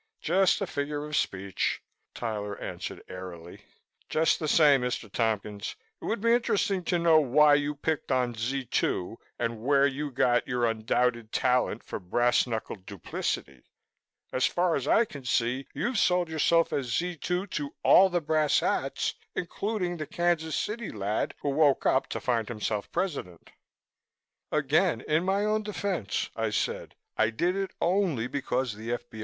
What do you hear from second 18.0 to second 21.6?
the brass hats, including the Kansas City lad who